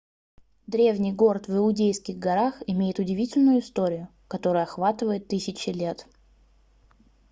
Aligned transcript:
древний 0.65 1.13
город 1.13 1.45
в 1.47 1.55
иудейских 1.55 2.17
горах 2.17 2.63
имеет 2.65 2.97
удивительную 2.97 3.59
историю 3.59 4.09
которая 4.27 4.63
охватывает 4.63 5.27
тысячи 5.27 5.69
лет 5.69 6.07